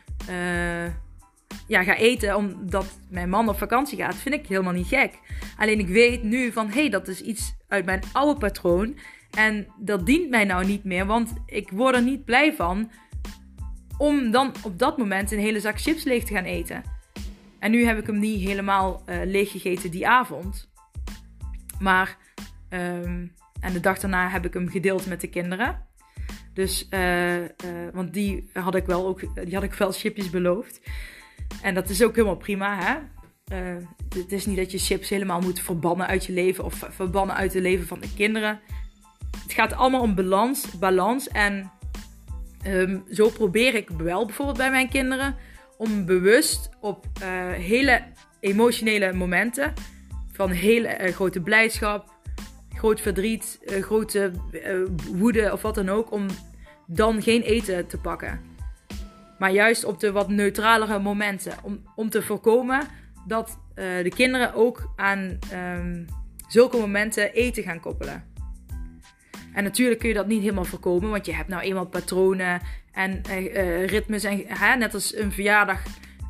[1.68, 5.20] ja, ga eten omdat mijn man op vakantie gaat, vind ik helemaal niet gek.
[5.58, 8.98] Alleen ik weet nu van hé, hey, dat is iets uit mijn oude patroon.
[9.36, 12.92] En dat dient mij nou niet meer, want ik word er niet blij van
[13.98, 16.84] om dan op dat moment een hele zak chips leeg te gaan eten.
[17.60, 20.72] En nu heb ik hem niet helemaal uh, leeg gegeten die avond.
[21.80, 22.18] Maar,
[22.70, 25.88] um, en de dag daarna heb ik hem gedeeld met de kinderen.
[26.54, 27.48] Dus, uh, uh,
[27.94, 30.82] want die had ik wel ook, die had ik wel chipjes beloofd.
[31.62, 32.96] En dat is ook helemaal prima, hè.
[34.20, 37.54] het is niet dat je chips helemaal moet verbannen uit je leven of verbannen uit
[37.54, 38.60] het leven van de kinderen
[39.54, 40.80] het gaat allemaal om balans.
[40.80, 41.72] balans en
[42.68, 45.36] um, zo probeer ik wel bijvoorbeeld bij mijn kinderen
[45.78, 48.02] om bewust op uh, hele
[48.40, 49.74] emotionele momenten
[50.32, 52.12] van hele uh, grote blijdschap,
[52.76, 54.32] groot verdriet, uh, grote
[55.12, 56.26] woede of wat dan ook, om
[56.88, 58.42] dan geen eten te pakken.
[59.38, 61.54] Maar juist op de wat neutralere momenten.
[61.64, 62.88] Om, om te voorkomen
[63.28, 66.06] dat de kinderen ook aan um,
[66.48, 68.33] zulke momenten eten gaan koppelen.
[69.54, 72.62] En natuurlijk kun je dat niet helemaal voorkomen, want je hebt nou eenmaal patronen
[72.92, 74.24] en uh, ritmes.
[74.24, 75.82] En, hè, net als een verjaardag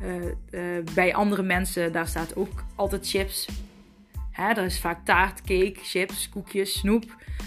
[0.02, 3.48] uh, bij andere mensen, daar staat ook altijd chips.
[4.30, 7.04] Hè, er is vaak taart, cake, chips, koekjes, snoep.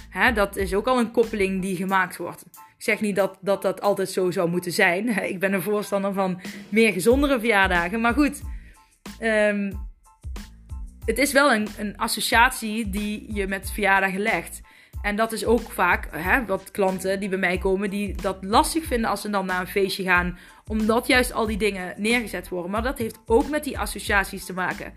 [0.09, 2.45] Hè, dat is ook al een koppeling die gemaakt wordt.
[2.51, 5.07] Ik zeg niet dat, dat dat altijd zo zou moeten zijn.
[5.33, 8.01] Ik ben een voorstander van meer gezondere verjaardagen.
[8.01, 8.41] Maar goed,
[9.21, 9.87] um,
[11.05, 14.61] het is wel een, een associatie die je met verjaardagen legt.
[15.07, 18.85] En dat is ook vaak hè, wat klanten die bij mij komen, die dat lastig
[18.85, 22.71] vinden als ze dan naar een feestje gaan, omdat juist al die dingen neergezet worden.
[22.71, 24.93] Maar dat heeft ook met die associaties te maken.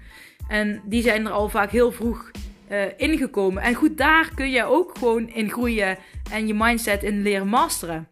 [0.48, 2.30] En die zijn er al vaak heel vroeg
[2.70, 3.62] uh, ingekomen.
[3.62, 5.98] En goed, daar kun je ook gewoon in groeien
[6.30, 8.08] en je mindset in leren masteren.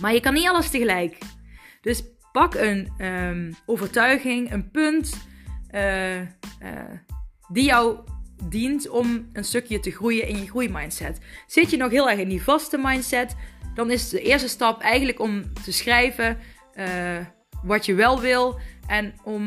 [0.00, 1.18] Maar je kan niet alles tegelijk.
[1.80, 5.26] Dus pak een um, overtuiging, een punt
[5.70, 6.26] uh, uh,
[7.48, 7.98] die jou
[8.42, 11.18] dient om een stukje te groeien in je groeimindset.
[11.46, 13.36] Zit je nog heel erg in die vaste mindset,
[13.74, 16.38] dan is de eerste stap eigenlijk om te schrijven
[16.74, 16.86] uh,
[17.62, 19.46] wat je wel wil en om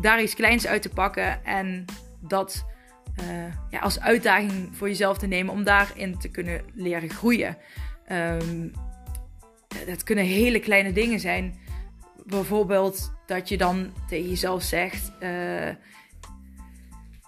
[0.00, 1.84] daar iets kleins uit te pakken en
[2.20, 2.64] dat
[3.20, 7.56] uh, ja, als uitdaging voor jezelf te nemen om daarin te kunnen leren groeien.
[8.12, 8.72] Um,
[9.86, 11.58] dat kunnen hele kleine dingen zijn.
[12.26, 15.68] Bijvoorbeeld dat je dan tegen jezelf zegt: uh,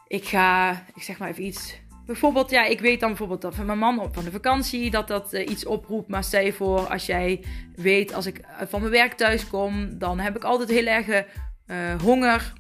[0.07, 1.81] ik ga, ik zeg maar even iets.
[2.07, 5.09] Bijvoorbeeld, ja, ik weet dan bijvoorbeeld dat van mijn man op van de vakantie dat
[5.09, 6.09] dat uh, iets oproept.
[6.09, 10.37] Maar stel voor, als jij weet, als ik van mijn werk thuis kom, dan heb
[10.37, 12.53] ik altijd heel erg uh, honger.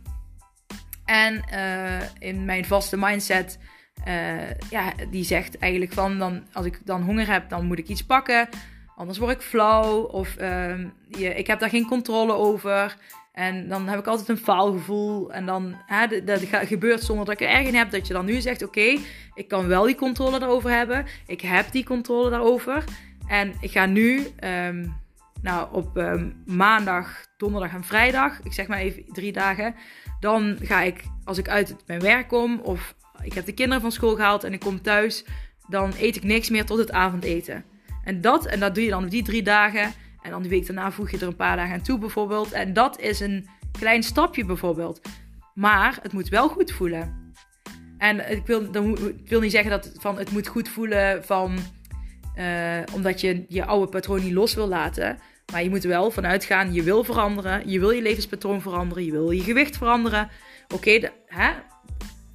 [1.05, 1.45] En
[2.19, 3.59] in mijn vaste mindset,
[4.71, 8.05] ja, die zegt eigenlijk van, dan, als ik dan honger heb, dan moet ik iets
[8.05, 8.49] pakken.
[8.97, 12.97] Anders word ik flauw of ehm, je, ik heb daar geen controle over.
[13.37, 15.33] En dan heb ik altijd een faalgevoel.
[15.33, 17.91] En dan, hè, dat gebeurt zonder dat ik er erg in heb.
[17.91, 18.99] Dat je dan nu zegt, oké,
[19.35, 21.07] ik kan wel die controle daarover hebben.
[21.27, 22.85] Ik heb die controle daarover.
[23.27, 24.97] En ik ga nu, um,
[25.43, 29.75] nou, op um, maandag, donderdag en vrijdag, ik zeg maar even drie dagen,
[30.21, 33.93] Dan ga ik, als ik uit mijn werk kom of ik heb de kinderen van
[33.93, 35.25] school gehaald en ik kom thuis,
[35.69, 37.65] dan eet ik niks meer tot het avondeten.
[38.05, 39.93] En dat, en dat doe je dan die drie dagen.
[40.27, 42.53] En dan de week daarna voeg je er een paar dagen aan toe bijvoorbeeld.
[42.53, 45.01] En dat is een klein stapje bijvoorbeeld.
[45.55, 47.33] Maar het moet wel goed voelen.
[47.99, 51.59] En ik wil, dan, wil niet zeggen dat het, van, het moet goed voelen van,
[52.39, 55.19] uh, omdat je je oude patroon niet los wil laten.
[55.53, 57.69] Maar je moet wel vanuit gaan, je wil veranderen.
[57.71, 59.05] Je wil je levenspatroon veranderen.
[59.05, 60.29] Je wil je gewicht veranderen.
[60.75, 61.11] Oké,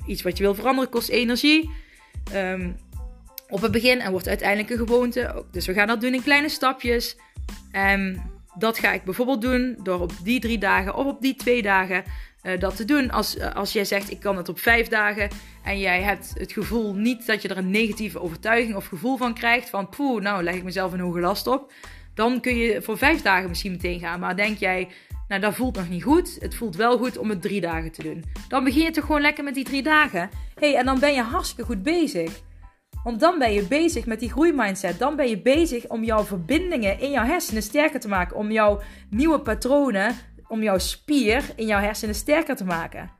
[0.05, 1.69] iets wat je wil veranderen kost energie.
[2.35, 2.75] Um,
[3.51, 5.43] op het begin en wordt uiteindelijk een gewoonte.
[5.51, 7.17] Dus we gaan dat doen in kleine stapjes.
[7.71, 11.61] En dat ga ik bijvoorbeeld doen door op die drie dagen of op die twee
[11.61, 12.03] dagen
[12.43, 13.11] uh, dat te doen.
[13.11, 15.29] Als, uh, als jij zegt ik kan het op vijf dagen
[15.63, 19.33] en jij hebt het gevoel niet dat je er een negatieve overtuiging of gevoel van
[19.33, 21.71] krijgt van poeh, nou leg ik mezelf een hoge last op.
[22.13, 24.19] Dan kun je voor vijf dagen misschien meteen gaan.
[24.19, 24.87] Maar denk jij,
[25.27, 26.37] nou dat voelt nog niet goed.
[26.39, 28.23] Het voelt wel goed om het drie dagen te doen.
[28.47, 30.29] Dan begin je toch gewoon lekker met die drie dagen.
[30.59, 32.41] hey, en dan ben je hartstikke goed bezig.
[33.03, 34.99] Want dan ben je bezig met die groeimindset.
[34.99, 38.35] Dan ben je bezig om jouw verbindingen in jouw hersenen sterker te maken.
[38.35, 40.15] Om jouw nieuwe patronen,
[40.47, 43.11] om jouw spier in jouw hersenen sterker te maken.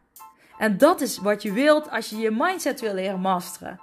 [0.58, 3.80] En dat is wat je wilt als je je mindset wil leren masteren.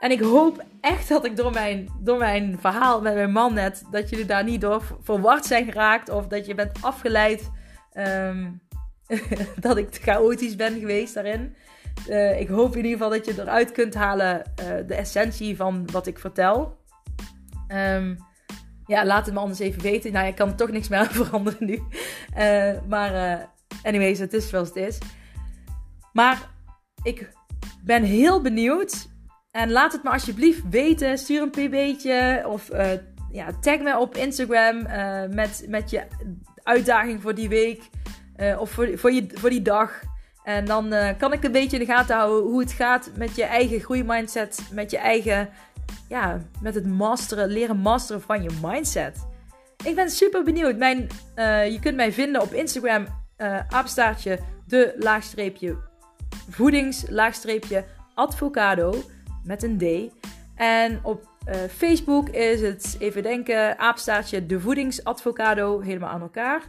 [0.00, 3.84] En ik hoop echt dat ik door mijn, door mijn verhaal met mijn man net,
[3.90, 6.08] dat jullie daar niet door verward zijn geraakt.
[6.08, 7.50] Of dat je bent afgeleid
[7.94, 8.60] um,
[9.60, 11.56] dat ik chaotisch ben geweest daarin.
[12.08, 15.90] Uh, ik hoop in ieder geval dat je eruit kunt halen uh, de essentie van
[15.92, 16.78] wat ik vertel.
[17.68, 18.18] Um,
[18.86, 20.12] ja, laat het me anders even weten.
[20.12, 21.82] Nou, ik kan er toch niks meer aan veranderen nu.
[22.38, 23.48] Uh, maar
[23.82, 24.98] anyways, het is zoals het is.
[26.12, 26.50] Maar
[27.02, 27.30] ik
[27.84, 29.08] ben heel benieuwd.
[29.50, 31.18] En laat het me alsjeblieft weten.
[31.18, 32.68] Stuur een pb'tje of
[33.32, 34.82] ja, tag me op Instagram
[35.34, 36.02] met, met je
[36.62, 37.82] uitdaging voor die week.
[38.58, 40.02] of voor, voor, je, voor die dag.
[40.44, 43.36] En dan uh, kan ik een beetje in de gaten houden hoe het gaat met
[43.36, 44.68] je eigen groeimindset.
[44.70, 45.48] Met je eigen,
[46.08, 49.26] ja, met het masteren, leren masteren van je mindset.
[49.84, 50.76] Ik ben super benieuwd.
[50.76, 53.06] Mijn, uh, je kunt mij vinden op Instagram,
[53.38, 55.76] uh, apenstaartje, de laagstreepje,
[56.50, 58.94] voedings, laagstreepje, advocado,
[59.44, 60.12] met een D.
[60.54, 61.30] En op
[61.70, 66.62] Facebook is het, even denken, apenstaartje, de voedingsadvocado, helemaal aan elkaar.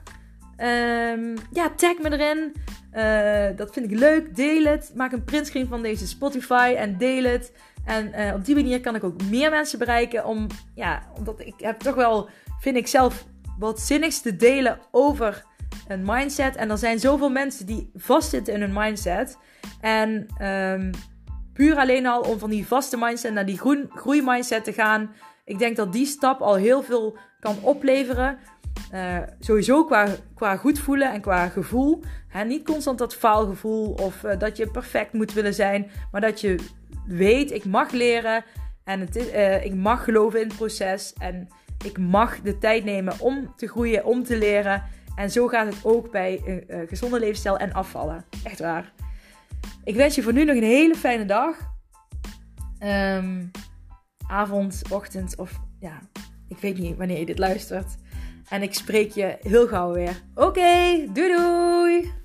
[0.64, 2.54] Um, ja, tag me erin.
[2.94, 4.36] Uh, dat vind ik leuk.
[4.36, 4.92] Deel het.
[4.96, 7.52] Maak een printscreen van deze Spotify en deel het.
[7.86, 10.26] En uh, op die manier kan ik ook meer mensen bereiken.
[10.26, 13.26] Om, ja, omdat ik heb toch wel, vind ik zelf,
[13.60, 15.46] wat zinnigs te delen over
[15.88, 16.56] een mindset.
[16.56, 19.38] En er zijn zoveel mensen die vastzitten in hun mindset.
[19.82, 20.92] En um,
[21.54, 25.14] puur alleen al om van die vaste mindset naar die groei groeimindset te gaan.
[25.46, 28.38] Ik denk dat die stap al heel veel kan opleveren.
[28.94, 32.04] Uh, sowieso qua, qua goed voelen en qua gevoel.
[32.28, 35.92] Hè, niet constant dat faalgevoel of uh, dat je perfect moet willen zijn.
[36.12, 36.60] Maar dat je
[37.06, 38.44] weet, ik mag leren.
[38.84, 41.14] En het is, uh, ik mag geloven in het proces.
[41.14, 41.48] En
[41.86, 44.84] ik mag de tijd nemen om te groeien, om te leren.
[45.16, 48.26] En zo gaat het ook bij een gezonde levensstijl en afvallen.
[48.44, 48.94] Echt waar.
[49.84, 51.58] Ik wens je voor nu nog een hele fijne dag.
[52.80, 53.52] Um,
[54.28, 56.00] avond, ochtend of ja,
[56.48, 57.96] ik weet niet wanneer je dit luistert.
[58.50, 60.22] En ik spreek je heel gauw weer.
[60.36, 62.23] Oké, doei doei!